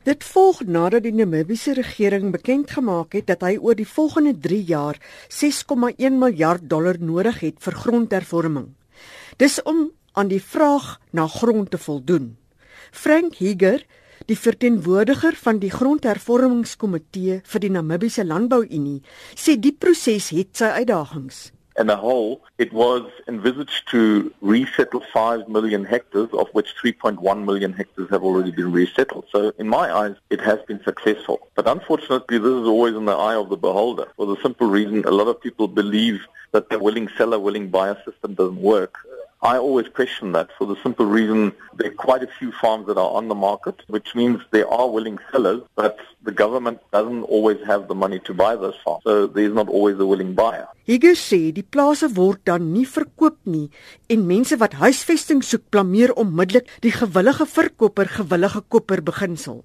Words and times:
Dit 0.00 0.24
volg 0.24 0.62
nadat 0.64 1.02
die 1.04 1.12
Namibiese 1.12 1.74
regering 1.76 2.30
bekend 2.32 2.70
gemaak 2.72 3.12
het 3.12 3.26
dat 3.28 3.42
hy 3.44 3.58
oor 3.60 3.76
die 3.76 3.88
volgende 3.88 4.32
3 4.32 4.62
jaar 4.64 4.96
6,1 5.28 6.16
miljard 6.16 6.64
dollar 6.72 6.96
nodig 6.96 7.42
het 7.44 7.58
vir 7.60 7.76
grondhervorming. 7.82 8.70
Dis 9.36 9.58
om 9.68 9.90
aan 10.16 10.32
die 10.32 10.40
vraag 10.40 10.96
na 11.12 11.26
grond 11.28 11.70
te 11.70 11.78
voldoen. 11.78 12.38
Frank 12.90 13.36
Higer, 13.44 13.84
die 14.24 14.40
verteenwoordiger 14.40 15.36
van 15.36 15.60
die 15.60 15.70
grondhervormingskomitee 15.70 17.42
vir 17.44 17.60
die 17.60 17.72
Namibiese 17.76 18.24
Landbouunie, 18.24 19.02
sê 19.36 19.60
die 19.60 19.76
proses 19.76 20.32
het 20.32 20.56
sy 20.56 20.72
uitdagings. 20.80 21.50
In 21.80 21.88
a 21.88 21.96
whole, 21.96 22.42
it 22.58 22.74
was 22.74 23.10
envisaged 23.26 23.88
to 23.88 24.30
resettle 24.42 25.02
5 25.14 25.48
million 25.48 25.86
hectares, 25.86 26.28
of 26.34 26.48
which 26.52 26.74
3.1 26.76 27.46
million 27.46 27.72
hectares 27.72 28.10
have 28.10 28.22
already 28.22 28.50
been 28.50 28.70
resettled. 28.70 29.24
So, 29.32 29.54
in 29.58 29.66
my 29.66 29.90
eyes, 29.90 30.16
it 30.28 30.42
has 30.42 30.58
been 30.68 30.82
successful. 30.84 31.48
But 31.54 31.66
unfortunately, 31.66 32.36
this 32.36 32.52
is 32.52 32.68
always 32.68 32.94
in 32.94 33.06
the 33.06 33.16
eye 33.16 33.34
of 33.34 33.48
the 33.48 33.56
beholder, 33.56 34.08
for 34.16 34.26
the 34.26 34.36
simple 34.42 34.68
reason 34.68 35.06
a 35.06 35.10
lot 35.10 35.28
of 35.28 35.40
people 35.40 35.68
believe 35.68 36.20
that 36.52 36.68
the 36.68 36.78
willing 36.78 37.08
seller, 37.16 37.38
willing 37.38 37.70
buyer 37.70 37.96
system 38.04 38.34
doesn't 38.34 38.60
work. 38.60 38.98
I 39.42 39.56
always 39.56 39.88
question 39.88 40.32
that 40.32 40.50
for 40.58 40.66
the 40.66 40.76
simple 40.82 41.06
reason 41.06 41.52
there 41.72 41.88
are 41.90 41.94
quite 41.94 42.22
a 42.22 42.26
few 42.38 42.52
farms 42.52 42.86
that 42.88 42.98
are 42.98 43.10
on 43.10 43.28
the 43.28 43.34
market, 43.34 43.76
which 43.86 44.14
means 44.14 44.42
there 44.50 44.68
are 44.68 44.86
willing 44.86 45.18
sellers, 45.32 45.62
but 45.76 45.96
the 46.22 46.30
government 46.30 46.78
doesn't 46.92 47.22
always 47.22 47.56
have 47.64 47.88
the 47.88 47.94
money 47.94 48.18
to 48.26 48.34
buy 48.34 48.54
those 48.54 48.76
farms. 48.84 49.02
So 49.04 49.26
there's 49.26 49.54
not 49.54 49.70
always 49.70 49.98
a 49.98 50.04
willing 50.04 50.34
buyer. 50.34 50.68
Higgins 50.84 51.22
sê 51.24 51.54
die 51.56 51.64
plase 51.64 52.10
word 52.12 52.44
dan 52.44 52.68
nie 52.74 52.84
verkoop 52.84 53.38
nie 53.48 53.70
en 54.12 54.26
mense 54.28 54.58
wat 54.60 54.76
huisvesting 54.76 55.40
soek 55.40 55.70
blameer 55.72 56.12
onmiddellik 56.20 56.68
die 56.84 56.92
gewillige 56.92 57.46
verkoper 57.48 58.12
gewillige 58.12 58.60
koper 58.68 59.00
beginsel. 59.00 59.62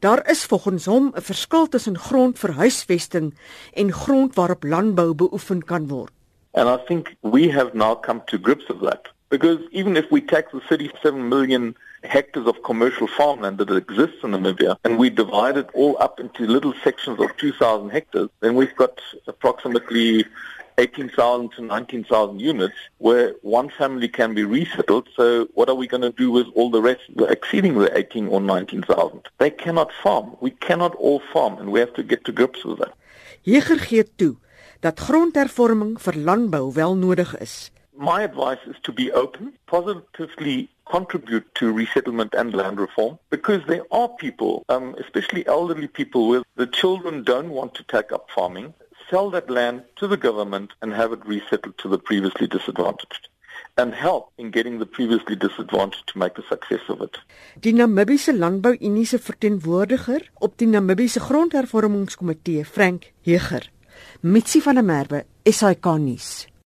Daar 0.00 0.22
is 0.30 0.44
volgens 0.46 0.86
hom 0.86 1.10
'n 1.10 1.26
verskil 1.30 1.66
tussen 1.66 1.98
grond 1.98 2.38
vir 2.38 2.54
huisvesting 2.54 3.34
en 3.74 3.92
grond 3.92 4.34
waarop 4.38 4.62
landbou 4.62 5.14
beoefen 5.14 5.64
kan 5.64 5.88
word. 5.88 6.12
And 6.54 6.68
I 6.68 6.76
think 6.76 7.16
we 7.22 7.48
have 7.48 7.74
now 7.74 7.94
come 7.94 8.22
to 8.28 8.38
grips 8.38 8.68
with 8.68 8.80
that. 8.82 9.08
Because 9.30 9.60
even 9.72 9.96
if 9.96 10.10
we 10.10 10.20
tax 10.20 10.52
the 10.52 10.60
37 10.60 11.28
million 11.28 11.76
hectares 12.02 12.46
of 12.46 12.62
commercial 12.62 13.06
farmland 13.06 13.58
that 13.58 13.70
exists 13.70 14.18
in 14.22 14.30
Namibia 14.30 14.76
and 14.84 14.98
we 14.98 15.10
divide 15.10 15.58
it 15.58 15.68
all 15.74 15.96
up 16.00 16.18
into 16.18 16.46
little 16.46 16.72
sections 16.82 17.20
of 17.20 17.36
2,000 17.36 17.90
hectares, 17.90 18.30
then 18.40 18.54
we've 18.54 18.74
got 18.76 19.00
approximately 19.26 20.24
18,000 20.78 21.50
to 21.52 21.62
19,000 21.62 22.40
units 22.40 22.74
where 22.98 23.34
one 23.42 23.68
family 23.68 24.08
can 24.08 24.32
be 24.32 24.44
resettled. 24.44 25.08
So 25.14 25.48
what 25.54 25.68
are 25.68 25.74
we 25.74 25.86
going 25.86 26.02
to 26.02 26.12
do 26.12 26.30
with 26.30 26.46
all 26.54 26.70
the 26.70 26.80
rest 26.80 27.02
exceeding 27.28 27.74
the 27.78 27.96
18 27.98 28.28
or 28.28 28.40
19,000? 28.40 29.28
They 29.38 29.50
cannot 29.50 29.90
farm. 30.02 30.36
We 30.40 30.52
cannot 30.52 30.94
all 30.94 31.20
farm 31.32 31.58
and 31.58 31.70
we 31.70 31.80
have 31.80 31.92
to 31.94 32.02
get 32.02 32.24
to 32.26 32.32
grips 32.32 32.64
with 32.64 32.78
that. 32.78 32.94
Hier 33.42 33.60
gee 33.60 34.04
toe 34.04 34.36
dat 34.80 35.00
grondhervorming 35.00 36.00
vir 36.00 36.16
landbou 36.16 36.72
wel 36.72 36.96
nodig 36.96 37.38
is. 37.38 37.70
My 37.92 38.22
advice 38.22 38.62
is 38.70 38.78
to 38.80 38.92
be 38.92 39.12
open, 39.12 39.56
positively 39.64 40.68
contribute 40.84 41.44
to 41.54 41.72
resettlement 41.72 42.34
and 42.34 42.54
land 42.54 42.78
reform 42.78 43.18
because 43.28 43.64
there 43.66 43.84
are 43.90 44.08
people, 44.08 44.62
um, 44.68 44.94
especially 44.98 45.44
elderly 45.46 45.88
people, 45.88 46.28
where 46.28 46.42
the 46.56 46.66
children 46.66 47.24
don't 47.24 47.50
want 47.50 47.74
to 47.74 47.82
take 47.86 48.12
up 48.12 48.30
farming, 48.30 48.72
sell 49.10 49.30
that 49.30 49.50
land 49.50 49.82
to 49.96 50.06
the 50.06 50.16
government 50.16 50.72
and 50.80 50.92
have 50.92 51.12
it 51.12 51.26
resettled 51.26 51.76
to 51.78 51.88
the 51.88 51.98
previously 51.98 52.46
disadvantaged 52.46 53.28
and 53.76 53.94
help 53.94 54.32
in 54.36 54.50
getting 54.50 54.78
the 54.78 54.86
previously 54.86 55.36
disadvantaged 55.36 56.06
to 56.06 56.18
make 56.18 56.38
a 56.38 56.42
success 56.48 56.88
of 56.88 57.00
it. 57.00 57.18
Die 57.60 57.72
Namibiese 57.72 58.32
Landbou-Unie 58.32 59.06
se 59.06 59.18
verteenwoordiger 59.18 60.30
op 60.34 60.58
die 60.58 60.66
Namibiese 60.66 61.20
Grondhervormingskomitee, 61.20 62.64
Frank 62.64 63.12
Heger, 63.22 63.70
Mitsi 64.20 64.60
van 64.64 64.74
der 64.74 64.82
Merwe, 64.82 65.26
SAK 65.44 65.86
nuus. 65.98 66.47